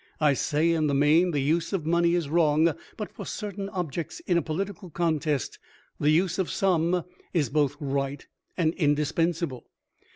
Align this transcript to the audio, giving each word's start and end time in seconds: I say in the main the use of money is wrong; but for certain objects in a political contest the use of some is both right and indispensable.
I 0.19 0.33
say 0.33 0.71
in 0.71 0.87
the 0.87 0.95
main 0.95 1.29
the 1.29 1.39
use 1.41 1.73
of 1.73 1.85
money 1.85 2.15
is 2.15 2.27
wrong; 2.27 2.73
but 2.97 3.11
for 3.13 3.23
certain 3.23 3.69
objects 3.69 4.19
in 4.21 4.35
a 4.35 4.41
political 4.41 4.89
contest 4.89 5.59
the 5.99 6.09
use 6.09 6.39
of 6.39 6.49
some 6.49 7.03
is 7.35 7.49
both 7.49 7.77
right 7.79 8.25
and 8.57 8.73
indispensable. 8.73 9.67